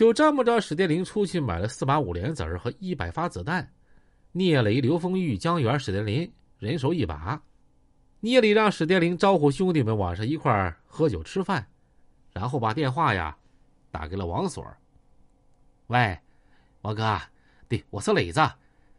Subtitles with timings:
[0.00, 3.70] 就这么着，史殿林出去买了四把五连子儿和一百发子弹。
[4.32, 7.38] 聂磊、刘丰玉、江源、史殿林人手一把。
[8.20, 11.66] 聂磊让史殿林招呼兄弟们晚上一块儿喝酒吃饭，
[12.32, 13.36] 然后把电话呀
[13.90, 14.66] 打给了王锁。
[15.88, 16.18] 喂，
[16.80, 17.20] 王哥，
[17.68, 18.40] 对，我是磊子，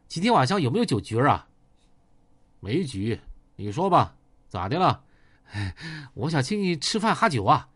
[0.08, 1.48] 今天晚上有没有酒局啊？
[2.60, 3.20] 没局，
[3.56, 4.16] 你说吧，
[4.48, 5.04] 咋的了？
[6.14, 7.68] 我想请你吃饭喝酒啊。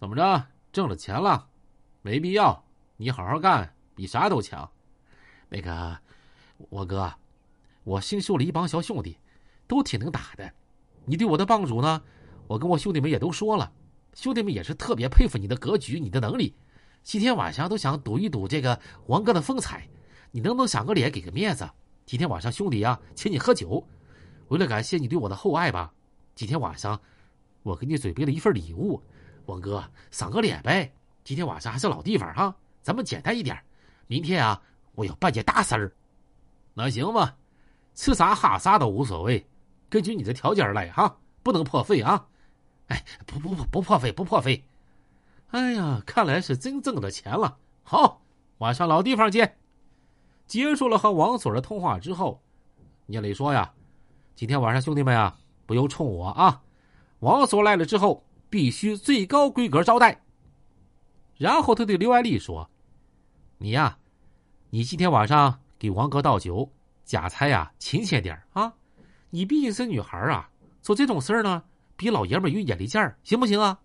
[0.00, 0.46] 怎么着？
[0.72, 1.46] 挣了钱了？
[2.02, 2.64] 没必要，
[2.96, 4.70] 你好好干，比啥都强。
[5.50, 5.98] 那个，
[6.70, 7.12] 我哥，
[7.84, 9.18] 我新收了一帮小兄弟，
[9.66, 10.50] 都挺能打的。
[11.04, 12.02] 你对我的帮助呢，
[12.46, 13.70] 我跟我兄弟们也都说了，
[14.14, 16.54] 兄弟们也是特别佩服你的格局，你的能力。
[17.02, 19.86] 今天晚上都想赌一赌这个王哥的风采，
[20.30, 21.68] 你能不能赏个脸，给个面子？
[22.06, 23.86] 今天晚上兄弟呀，请你喝酒，
[24.48, 25.92] 为了感谢你对我的厚爱吧。
[26.34, 26.98] 今天晚上，
[27.62, 29.02] 我给你准备了一份礼物，
[29.44, 30.94] 王哥赏个脸呗。
[31.22, 33.62] 今天晚上还是老地方哈，咱们简单一点。
[34.06, 34.60] 明天啊，
[34.94, 35.92] 我要办件大事儿。
[36.74, 37.36] 那行吧，
[37.94, 39.46] 吃啥哈啥都无所谓，
[39.88, 42.26] 根据你的条件来哈，不能破费啊。
[42.88, 44.64] 哎，不不不不破费不破费。
[45.48, 47.58] 哎呀，看来是真挣的钱了。
[47.82, 48.22] 好，
[48.58, 49.58] 晚上老地方见。
[50.46, 52.42] 结束了和王锁的通话之后，
[53.06, 53.72] 聂磊说呀
[54.34, 56.62] ：“今天晚上兄弟们啊，不用冲我啊。
[57.20, 60.22] 王锁来了之后，必须最高规格招待。”
[61.40, 62.68] 然后他对刘爱丽说
[63.56, 63.96] ：“你呀，
[64.68, 66.70] 你今天晚上给王哥倒酒，
[67.02, 68.70] 假猜呀勤俭点啊！
[69.30, 70.50] 你毕竟是女孩啊，
[70.82, 71.62] 做这种事儿呢，
[71.96, 73.80] 比老爷们有眼力见儿，行不行啊？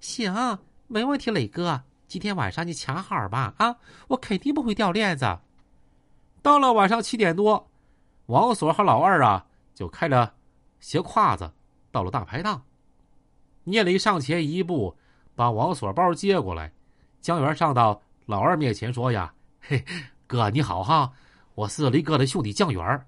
[0.00, 1.80] 行，没问题，磊哥。
[2.08, 3.76] 今天晚上你抢好吧啊！
[4.08, 5.38] 我肯定不会掉链子。
[6.42, 7.70] 到了晚上七点多，
[8.26, 10.34] 王锁和老二啊就开着
[10.80, 11.52] 斜挎子
[11.92, 12.60] 到了大排档。
[13.62, 14.96] 聂磊上前一步，
[15.36, 16.72] 把王锁包接过来。
[17.20, 19.84] 江源上到老二面前说：“呀， 嘿，
[20.26, 21.12] 哥你好哈，
[21.54, 23.06] 我是雷哥的兄弟江源。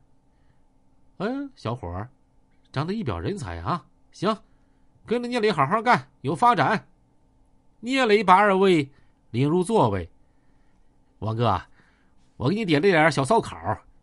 [1.16, 2.06] 嗯，小伙，
[2.70, 4.36] 长得一表人才啊，行，
[5.06, 6.86] 跟着聂磊好好干，有发展。”
[7.80, 8.88] 聂磊把二位
[9.30, 10.08] 领入座位。
[11.20, 11.60] 王哥，
[12.36, 13.56] 我给你点了点小烧烤，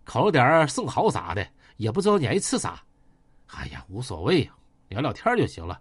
[0.03, 2.81] 烤了点生蚝啥的，也不知道你爱吃啥。
[3.47, 4.49] 哎呀，无所谓，
[4.87, 5.79] 聊聊天就行了。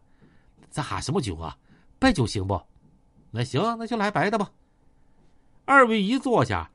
[0.69, 1.57] 咱喝什么酒啊？
[1.99, 2.61] 白酒行不？
[3.31, 4.51] 那行，那就来白的吧。
[5.65, 6.71] 二位一坐下，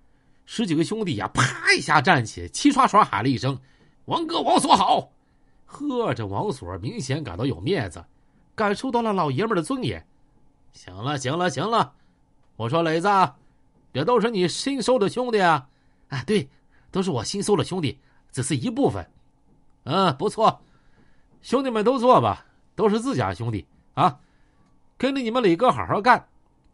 [0.46, 3.59] 十几个兄弟呀，啪一下站起，齐刷刷喊了一声
[4.06, 5.12] ：“王哥，王锁好！”
[5.66, 8.06] 呵，这王锁明显感到有面子，
[8.53, 10.06] 感受到了老爷们的尊严。
[10.74, 11.94] 行了，行了，行了，
[12.56, 13.08] 我说磊子，
[13.92, 15.68] 这都是你新收的兄弟啊！
[16.09, 16.47] 啊，对，
[16.92, 18.00] 都是我新收的兄弟，
[18.31, 19.09] 只是一部分。
[19.86, 20.62] 嗯，不错，
[21.42, 23.66] 兄弟们都坐吧，都是自家兄弟
[23.96, 24.19] 啊，
[25.00, 26.28] 跟着你们磊哥好好干。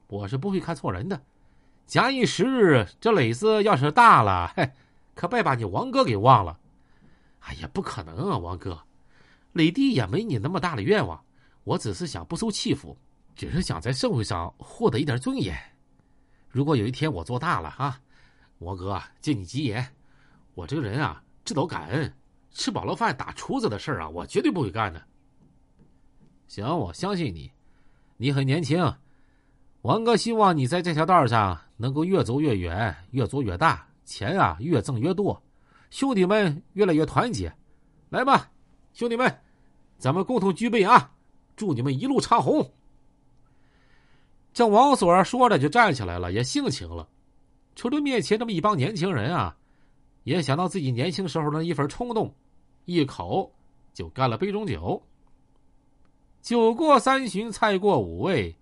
[0.09, 1.21] 我是不会看错人的，
[1.85, 4.71] 假以时日，这磊子要是大了，嘿，
[5.13, 6.59] 可别把你王哥给忘了。
[7.41, 8.81] 哎呀，不可能啊，王哥，
[9.53, 11.23] 磊弟也没你那么大的愿望，
[11.63, 12.97] 我只是想不受欺负，
[13.35, 15.55] 只是想在社会上获得一点尊严。
[16.49, 18.01] 如果有一天我做大了哈，
[18.57, 19.93] 王哥借你吉言，
[20.55, 22.11] 我这个人啊，知道感恩，
[22.49, 25.03] 吃饱了饭打厨子的事儿啊，我绝对不会干的。
[26.47, 27.51] 行，我相信你，
[28.17, 28.91] 你很年轻。
[29.81, 35.41] 王哥希望你在这条道上能够越走越远，越做越大，钱啊越挣越多，
[35.89, 37.53] 兄弟们越来越团结。
[38.09, 38.51] 来吧，
[38.93, 39.39] 兄弟们，
[39.97, 41.11] 咱们共同举杯啊！
[41.55, 42.69] 祝你们一路长虹。
[44.51, 47.07] 这王锁说着就站起来了，也性情了。
[47.75, 49.55] 瞅着面前这么一帮年轻人啊，
[50.23, 52.33] 也想到自己年轻时候的一份冲动，
[52.83, 53.53] 一口
[53.93, 55.01] 就干了杯中酒。
[56.41, 58.53] 酒过三巡，菜过五味。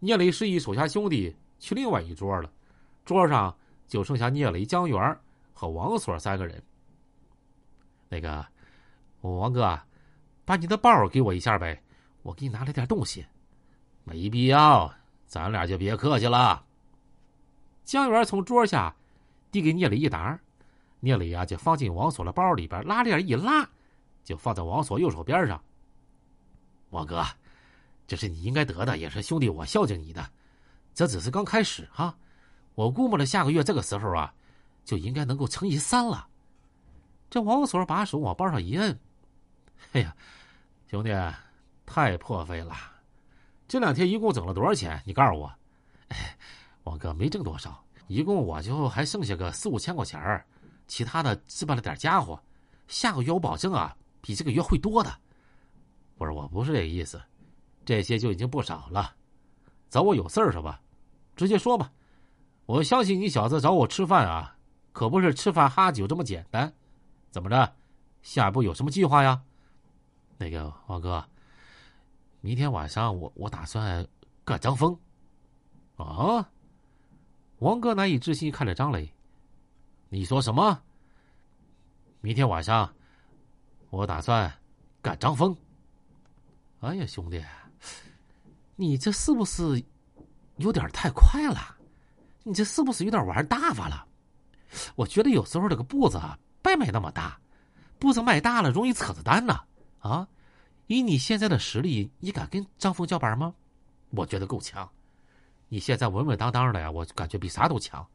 [0.00, 2.50] 聂磊示意手下兄弟去另外一桌了，
[3.04, 3.56] 桌上
[3.88, 5.18] 就剩下聂磊、江源
[5.52, 6.62] 和王锁三个人。
[8.08, 8.46] 那个，
[9.22, 9.80] 王哥，
[10.44, 11.82] 把你的包给我一下呗，
[12.22, 13.26] 我给你拿了点东西。
[14.04, 14.92] 没必要，
[15.26, 16.64] 咱俩就别客气了。
[17.84, 18.94] 江源从桌下
[19.50, 20.38] 递给聂磊一沓，
[21.00, 23.68] 聂磊呀就放进王锁的包里边，拉链一拉，
[24.22, 25.60] 就放在王锁右手边上。
[26.90, 27.24] 王哥。
[28.08, 30.28] 这是你应该得的，也是兄弟我孝敬你的。
[30.94, 32.16] 这只是刚开始哈，
[32.74, 34.34] 我估摸着下个月这个时候啊，
[34.82, 36.26] 就应该能够乘以三了。
[37.28, 38.98] 这王锁把手往包上一摁，
[39.92, 40.16] 哎呀，
[40.90, 41.10] 兄弟，
[41.84, 42.74] 太破费了。
[43.68, 45.00] 这两天一共挣了多少钱？
[45.04, 45.52] 你告诉我。
[46.08, 46.34] 哎，
[46.84, 50.42] 王哥没挣多少，一共我就还剩下个四五千块钱，
[50.86, 52.42] 其他的置办了点家伙。
[52.86, 55.14] 下个月我保证啊，比这个月会多的。
[56.16, 57.20] 不是，我不是这个意思。
[57.88, 59.14] 这些就已经不少了，
[59.88, 60.78] 找我有事儿是吧？
[61.34, 61.90] 直接说吧，
[62.66, 64.54] 我相信你小子找我吃饭啊，
[64.92, 66.70] 可不是吃饭哈酒这么简单。
[67.30, 67.72] 怎么着？
[68.20, 69.42] 下一步有什么计划呀？
[70.36, 71.26] 那个王哥，
[72.42, 74.06] 明天晚上我我打算
[74.44, 74.94] 干张峰。
[75.96, 76.46] 啊！
[77.60, 79.10] 王哥难以置信看着张磊，
[80.10, 80.78] 你说什么？
[82.20, 82.94] 明天晚上
[83.88, 84.52] 我打算
[85.00, 85.56] 干张峰。
[86.80, 87.42] 哎呀，兄弟，
[88.80, 89.82] 你这是不是
[90.58, 91.76] 有点太快了？
[92.44, 94.06] 你这是不是有点玩大发了？
[94.94, 97.36] 我觉得有时候这个步子啊，别迈那么大，
[97.98, 99.58] 步子迈大了容易扯子蛋呢。
[99.98, 100.28] 啊，
[100.86, 103.52] 以你现在的实力，你敢跟张峰叫板吗？
[104.10, 104.88] 我觉得够呛。
[105.68, 108.06] 你现在稳稳当当的呀，我感觉比啥都强，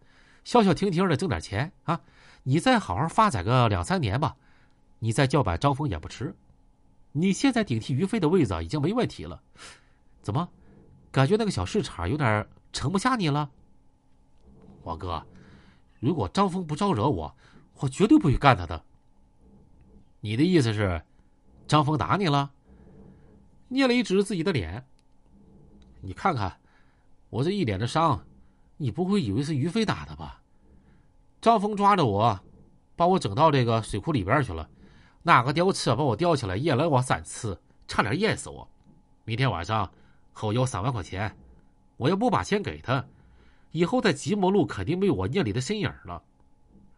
[0.45, 1.99] 消消停停的挣点钱啊！
[2.43, 4.33] 你再好好发展个两三年吧，
[4.99, 6.33] 你再叫板张峰也不迟。
[7.11, 9.43] 你现在顶替于飞的位子已经没问题了，
[10.23, 10.49] 怎么，
[11.11, 13.51] 感觉那个小市场有点盛不下你了？
[14.83, 15.23] 王哥，
[15.99, 17.35] 如果张峰不招惹我，
[17.75, 18.83] 我绝对不会干他的。
[20.21, 21.03] 你的意思是，
[21.67, 22.51] 张峰打你了？
[23.67, 24.87] 聂磊指着自己的脸，
[26.01, 26.57] 你看看。
[27.29, 28.23] 我这一脸的伤，
[28.77, 30.41] 你不会以为是于飞打的吧？
[31.41, 32.39] 张峰抓着我，
[32.95, 34.69] 把我整到这个水库里边去了。
[35.23, 38.69] 那个吊车把我吊起来，淹了我三次，差点淹死我。
[39.25, 39.91] 明天晚上
[40.33, 41.33] 和我要三万块钱，
[41.95, 43.05] 我要不把钱给他，
[43.71, 46.21] 以后在即墨路肯定没有我聂里的身影了。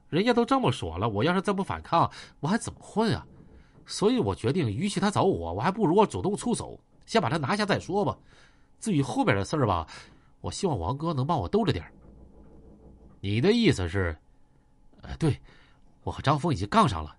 [0.10, 2.10] 人家都这么说了，我要是再不反抗，
[2.40, 3.28] 我还怎么混啊？
[3.86, 8.18] 所以我决定，与其他找我，我还不如我主动出手，先把他拿下再说吧。
[8.80, 9.88] 至于后边的事儿吧。
[10.42, 11.84] 我希望王哥能帮我兜着点
[13.20, 14.16] 你的意思是，
[15.02, 15.42] 呃，对，
[16.04, 17.18] 我和张峰已经杠上了。